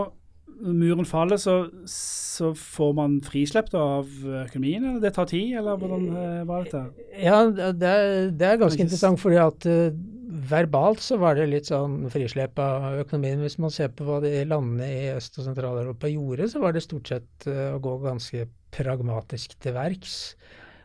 [0.61, 1.55] muren faller, så,
[1.91, 4.09] så får man frislepp av
[4.45, 4.85] økonomien?
[4.85, 6.83] eller Det tar tid, eller hvordan eh, var dette?
[7.21, 9.97] Ja, det er, det er ganske interessant, fordi at uh,
[10.51, 13.43] verbalt så var det litt sånn frislepp av økonomien.
[13.45, 16.85] Hvis man ser på hva de landene i Øst- og Sentral-Europa gjorde, så var det
[16.87, 20.19] stort sett uh, å gå ganske pragmatisk til verks.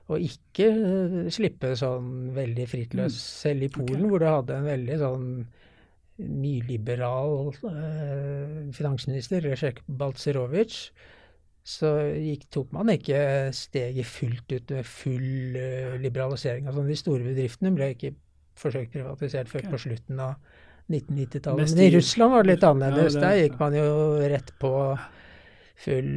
[0.09, 3.17] Og ikke uh, slippe sånn veldig fritt løs.
[3.45, 5.31] Selv i Polen, hvor du hadde en veldig sånn
[6.19, 10.89] nyliberal eh, finansminister, Rezjek Balcerovic,
[11.69, 13.19] så gikk, tok man ikke
[13.55, 16.67] steget fullt ut med full eh, liberalisering.
[16.67, 18.13] Altså, de store bedriftene ble ikke
[18.59, 19.71] forsøkt privatisert før okay.
[19.71, 20.35] på slutten av
[20.89, 21.73] 1990-tallet.
[21.75, 23.13] Men i Russland var det litt Ja, annerledes.
[23.13, 23.89] det- Der gikk man jo
[24.33, 24.73] rett på
[25.79, 26.09] full,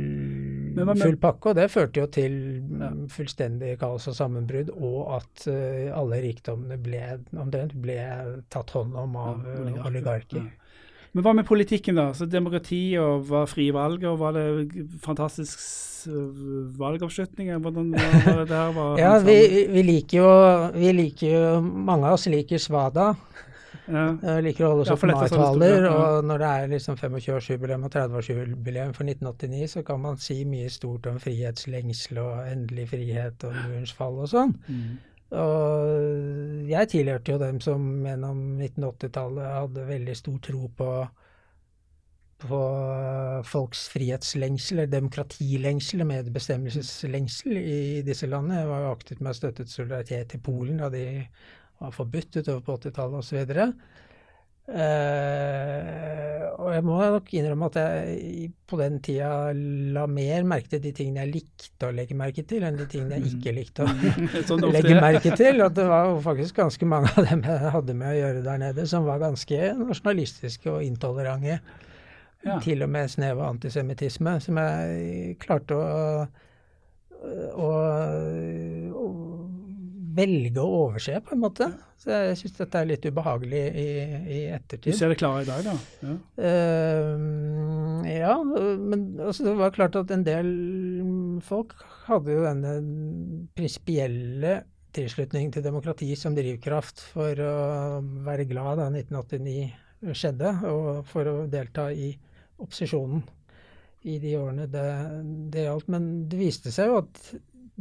[0.74, 2.34] Men full pakke, og det førte jo til
[3.12, 7.02] fullstendig kaos og sammenbrudd, og at uh, alle rikdommene ble,
[7.38, 7.98] omtrent ble
[8.50, 9.88] tatt hånd om av Ja, eh, oligarker.
[9.92, 10.42] oligarker.
[10.42, 10.58] Ja.
[11.12, 12.06] Men hva med politikken, da?
[12.16, 14.46] Så Demokrati og var frie valg, og var det
[15.04, 15.90] fantastisk s-
[17.62, 18.72] Hvordan var det der?
[18.74, 20.30] Var Ja, vi, vi liker jo
[20.74, 23.12] vi liker jo Mange av oss liker Svada.
[23.90, 24.02] Ja.
[24.22, 25.94] Jeg liker å holde oss opp dette er sånn taler, historie, ja.
[26.02, 30.68] og når det er liksom 25-årsjubileum og 30-årsjubileum for 1989, så kan man si mye
[30.70, 34.54] stort om frihetslengsel og endelig frihet og murens fall og sånn.
[34.68, 34.92] Mm.
[35.42, 40.92] Og jeg tilhørte jo dem som gjennom 1980-tallet hadde veldig stor tro på
[42.42, 42.58] på
[43.46, 48.62] folks frihetslengsel, demokratilengsel, medbestemmelseslengsel i disse landene.
[48.62, 51.04] Jeg var jo aktivt med og støttet solidaritet i Polen da de
[51.82, 53.60] var forbudt utover på 80-tallet osv.
[54.62, 60.82] Uh, og jeg må nok innrømme at jeg på den tida la mer merke til
[60.84, 63.90] de tingene jeg likte å legge merke til, enn de tingene jeg ikke likte å
[64.70, 65.02] legge er.
[65.02, 65.64] merke til.
[65.66, 68.62] At det var jo faktisk ganske mange av dem jeg hadde med å gjøre der
[68.62, 71.58] nede, som var ganske nasjonalistiske og intolerante.
[72.46, 72.56] Ja.
[72.62, 76.24] Til og med snev av antisemittisme, som jeg klarte å,
[77.54, 77.68] å,
[78.98, 79.10] å
[80.16, 81.68] velge å overse, på en måte.
[82.00, 84.96] Så jeg syns dette er litt ubehagelig i, i Du ettertid.
[84.98, 85.74] ser det klare i dag, da?
[86.02, 86.16] Ja.
[86.46, 90.50] uh, ja, men altså, det var klart at en del
[91.46, 91.76] folk
[92.08, 92.74] hadde jo denne
[93.56, 97.54] prinsipielle tilslutning til demokrati som drivkraft for å
[98.26, 102.10] være glad da 1989 skjedde, og for å delta i
[102.62, 103.22] opposisjonen
[104.10, 104.86] i de årene det,
[105.54, 105.88] det gjaldt.
[105.94, 107.22] Men det viste seg jo at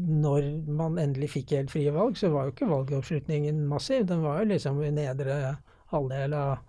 [0.01, 4.05] når man endelig fikk helt frie valg, så var jo ikke valgoppslutningen massiv.
[4.09, 5.57] Den var jo liksom i nedre
[5.91, 6.61] halvdel av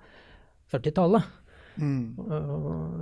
[0.73, 1.39] 40-tallet.
[1.81, 2.19] Mm.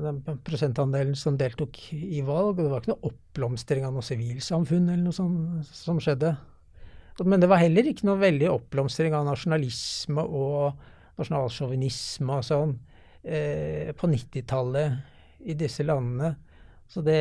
[0.05, 4.89] Den prosentandelen som deltok i valg, og det var ikke noe oppblomstring av noe sivilsamfunn
[4.89, 6.35] eller noe sånt som skjedde.
[7.27, 10.79] Men det var heller ikke noe veldig oppblomstring av nasjonalisme og
[11.21, 12.77] nasjonalsjåvinisme og sånn
[13.25, 16.33] eh, på 90-tallet i disse landene.
[16.91, 17.21] Så det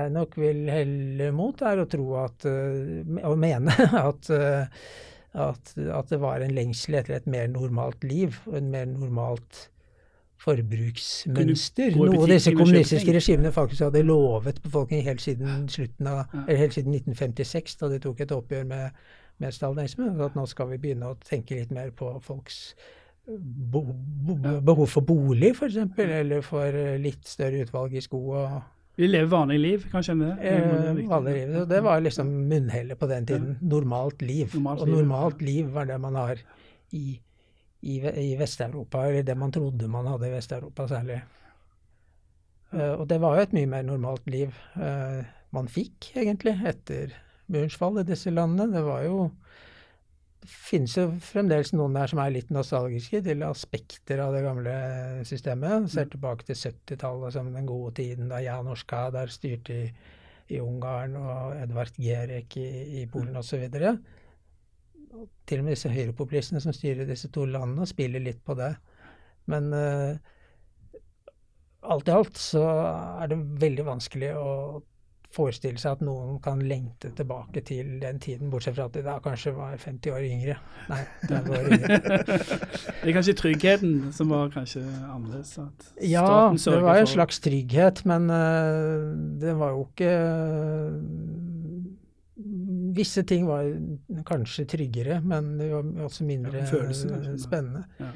[0.00, 3.74] jeg nok vil helle mot, er å tro at og Å mene
[4.08, 4.82] at eh,
[5.30, 9.68] at, at det var en lengsel etter et mer normalt liv og en mer normalt
[10.40, 11.92] forbruksmønster.
[11.94, 15.68] Kunne av Noe disse kommunistiske regimene faktisk hadde lovet befolkningen helt siden,
[16.08, 19.02] av, helt siden 1956, da de tok et oppgjør med,
[19.42, 20.08] med stalinisme.
[20.24, 22.72] At nå skal vi begynne å tenke litt mer på folks
[23.30, 23.84] bo,
[24.64, 28.60] behov for bolig, f.eks., eller for eh, litt større utvalg i sko og
[29.00, 30.14] Vi lever vanlig liv, kanskje?
[30.14, 31.54] Det, det Eh, vanlig liv.
[31.54, 33.58] Så Det var liksom munnhellet på den tiden.
[33.60, 34.50] Normalt liv.
[34.54, 36.42] Normalt og normalt liv var det man har
[36.90, 37.20] i,
[37.80, 41.22] i, i Vest-Europa, eller det man trodde man hadde i Vest-Europa særlig.
[42.74, 47.16] Uh, og det var jo et mye mer normalt liv uh, man fikk, egentlig, etter
[47.48, 48.68] murens fall i disse landene.
[48.74, 49.30] Det var jo
[50.40, 54.72] Det finnes jo fremdeles noen der som er litt nostalgiske til aspekter av det gamle
[55.28, 55.90] systemet.
[55.92, 59.90] Ser tilbake til 70-tallet som den gode tiden da Janos der styrte i,
[60.56, 63.68] i Ungarn, og Edvard Gerek i, i Polen osv.
[63.68, 68.72] Til og med disse høyrepopulistene som styrer disse to landene, spiller litt på det.
[69.50, 70.16] Men uh,
[71.82, 72.64] alt i alt så
[73.20, 74.50] er det veldig vanskelig å
[75.34, 79.16] forestille seg at noen kan lengte tilbake til den tiden, bortsett fra at de da
[79.22, 80.56] kanskje var 50 år yngre.
[80.90, 81.98] Nei, 30 år yngre.
[83.00, 85.54] Det er kanskje tryggheten som var kanskje annerledes.
[86.04, 90.16] Ja, det var en slags trygghet, men uh, det var jo ikke
[92.90, 93.68] Visse ting var
[94.26, 97.84] kanskje tryggere, men det var også mindre Ja, følelsen, øh, spennende.
[98.00, 98.08] Ja,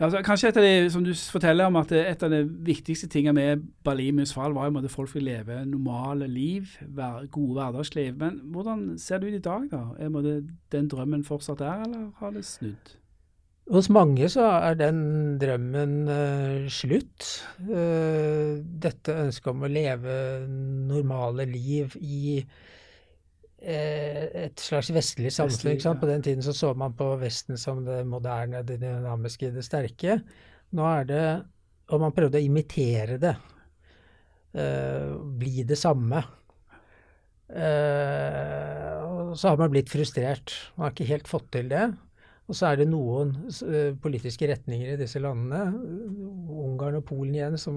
[0.00, 3.36] altså, kanskje et av de, som du forteller om, at et av de viktigste tingene
[3.38, 6.74] med Berlinmurens fall var at folk fikk leve normale liv,
[7.30, 8.16] gode hverdagsliv.
[8.18, 9.84] Men hvordan ser det ut i dag, da?
[9.98, 10.40] Er måtte,
[10.74, 12.96] den drømmen fortsatt der, eller har det snudd?
[13.72, 14.98] Hos mange så er den
[15.40, 17.30] drømmen uh, slutt.
[17.64, 20.18] Uh, dette ønsket om å leve
[20.90, 22.62] normale liv i eh,
[23.64, 25.78] et slags vestlig samfunn.
[25.80, 25.94] Ja.
[25.96, 30.18] På den tiden så så man på Vesten som det moderne, det dynamiske, det sterke.
[30.74, 31.26] Nå er det
[31.92, 33.34] Og man prøvde å imitere det.
[34.54, 36.22] Uh, bli det samme.
[37.50, 40.54] Uh, og så har man blitt frustrert.
[40.76, 41.82] Man har ikke helt fått til det.
[42.48, 45.74] Og så er det noen uh, politiske retninger i disse landene,
[46.64, 47.76] Ungarn og Polen igjen, som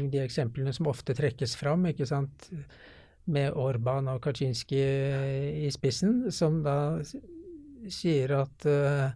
[0.00, 2.48] de eksemplene som ofte trekkes fram, ikke sant,
[3.32, 4.80] med Orban og Kaczynski
[5.66, 6.76] i spissen, som da
[7.92, 9.10] sier at uh,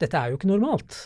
[0.00, 0.96] dette er jo ikke normalt.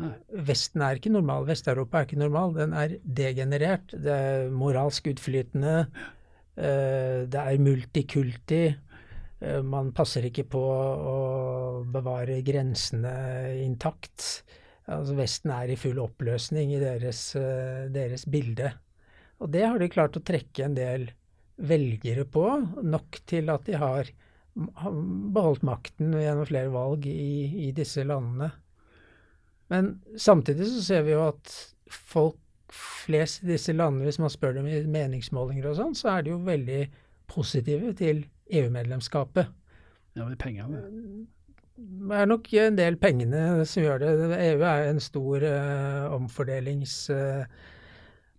[0.00, 0.10] Nei.
[0.48, 3.94] Vesten er ikke normal, Vest-Europa er ikke normal, den er degenerert.
[3.94, 5.84] Det er moralsk utflytende,
[6.54, 8.60] Uh, det er multikulti.
[9.42, 11.14] Uh, Man passer ikke på å
[11.90, 13.10] bevare grensene
[13.58, 14.44] intakt.
[14.86, 17.24] Altså Vesten er i full oppløsning i deres,
[17.90, 18.70] deres bilde.
[19.42, 21.08] Og det har de klart å trekke en del
[21.56, 22.46] velgere på,
[22.82, 24.10] nok til at de har
[25.34, 28.52] beholdt makten gjennom flere valg i, i disse landene.
[29.72, 31.54] Men samtidig så ser vi jo at
[31.90, 32.38] folk
[32.74, 36.34] flest i disse landene, hvis man spør dem i meningsmålinger og sånn, så er de
[36.34, 36.80] jo veldig
[37.30, 39.50] positive til EU-medlemskapet.
[40.14, 40.82] Ja, er pengene.
[41.74, 44.10] Det er nok en del pengene som gjør det.
[44.38, 45.46] EU er en stor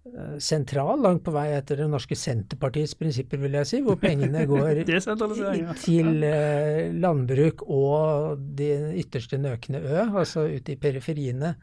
[0.05, 4.83] omfordelingssentral langt på vei etter det norske Senterpartiets prinsipper, vil jeg si, hvor pengene går
[5.85, 8.69] til eh, landbruk og de
[9.01, 11.55] ytterste nøkne ø, altså ute i periferiene.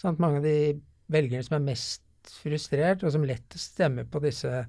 [0.00, 0.80] Sånn at mange av de
[1.12, 2.02] velgerne som er mest
[2.42, 4.66] frustrert, og som lettest stemmer på disse eh,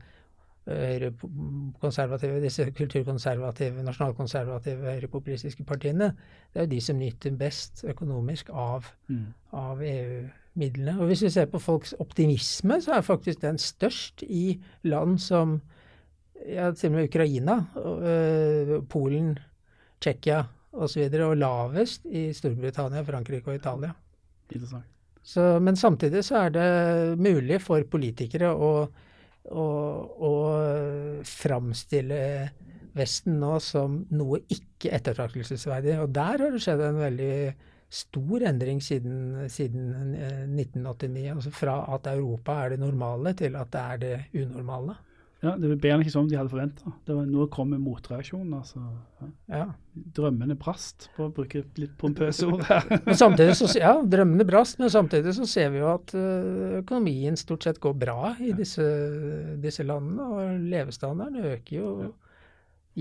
[0.68, 6.12] høyrekonservative, disse kulturkonservative, nasjonalkonservative, høyrepopulistiske partiene,
[6.52, 9.34] det er jo de som nyter best økonomisk av, Mm.
[9.54, 9.82] av
[10.56, 11.00] EU-midlene.
[11.00, 15.62] Og hvis vi ser på folks optimisme, så er faktisk den størst i land som
[16.48, 19.38] ja, til og med Ukraina, øh, Polen,
[20.02, 23.94] Tsjekkia osv., og, og lavest i Storbritannia, Frankrike og Italia.
[25.24, 28.88] Så, men samtidig så er det mulig for politikere å,
[29.52, 29.66] å,
[30.18, 30.34] å
[31.24, 32.50] framstille
[32.92, 35.94] Vesten nå som noe ikke ettertraktelsesverdig.
[36.02, 37.36] Og der har det skjedd en veldig
[37.92, 41.30] stor endring siden, siden eh, 1989.
[41.36, 44.96] Altså fra at Europa er det normale, til at det er det unormale.
[45.42, 46.92] Ja, Det ble gjerne ikke som de hadde forventa.
[47.10, 48.52] Nå kommer motreaksjonen.
[48.52, 48.84] motreaksjon.
[49.18, 49.32] Altså.
[49.50, 49.58] Ja.
[49.58, 50.04] Ja.
[50.18, 52.86] Drømmene brast, for å bruke litt pompøse ord her.
[53.58, 57.82] Så, ja, drømmene brast, men samtidig så ser vi jo at øh, økonomien stort sett
[57.82, 58.86] går bra i disse,
[59.64, 60.30] disse landene.
[60.30, 61.96] Og levestandarden øker jo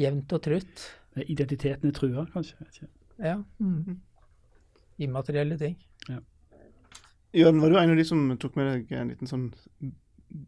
[0.00, 0.86] jevnt og trutt.
[1.20, 2.88] Identiteten er trua, kanskje.
[3.20, 3.36] Ja.
[3.60, 4.00] Mm.
[5.00, 5.76] Immaterielle ting.
[7.36, 9.48] Jørn, var du en av de som tok med deg en liten sånn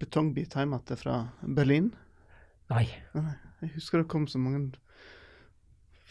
[0.03, 1.93] betongbit hjem igjen fra Berlin?
[2.73, 2.87] Nei.
[3.15, 4.73] Nei, jeg husker det kom så mange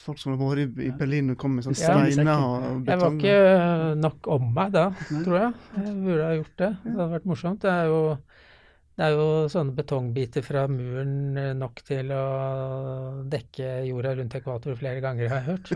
[0.02, 1.92] folk som har vært i, Berlin og kom med sånne Ja.
[2.08, 5.54] steiner og Jeg var ikke nok om meg da, tror jeg.
[5.76, 6.72] Jeg burde ha gjort det.
[6.86, 7.62] Det hadde vært morsomt.
[7.62, 8.02] Det er jo,
[8.98, 12.24] det er jo sånne betongbiter fra muren nok til å
[13.30, 15.68] dekke jorda rundt ekvator flere ganger, har jeg hørt.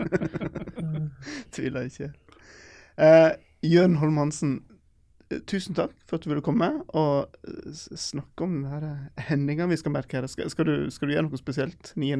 [1.54, 2.10] Tviler ikke.
[2.98, 3.32] Eh,
[3.66, 4.54] Jørn Holm Hansen,
[5.30, 9.76] eh, tusen takk for at du ville komme og eh, snakke om denne hendinga vi
[9.80, 10.26] skal merke her.
[10.30, 12.16] Skal, skal, du, skal du gjøre noe spesielt 9.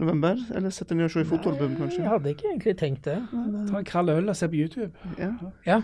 [0.00, 0.38] november?
[0.54, 3.18] Eller sette ned og se i fotoalbum, Jeg hadde ikke egentlig tenkt det.
[3.32, 4.92] men, Ta en kald øl og se på YouTube.
[5.18, 5.32] Ja.
[5.66, 5.80] Ja.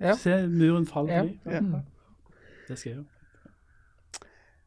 [0.00, 0.14] Ja.
[0.16, 1.26] Se muren falle Ja.
[1.50, 1.60] Ja.
[2.68, 3.06] Det skal jeg gjøre.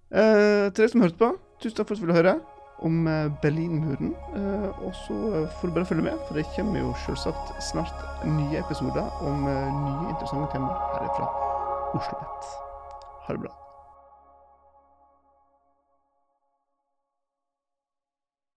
[0.10, 2.40] Eh, til deg som hørte på, tusen takk for at du ville høre
[2.82, 4.16] om eh, Berlinmuren.
[4.36, 8.06] Eh, og så eh, får du bare følge med, for det kommer jo selvsagt snart
[8.26, 11.32] nye episoder om nye interessante temaer herifra
[11.94, 12.54] Oslo Nett.
[13.26, 13.59] Ha det bra.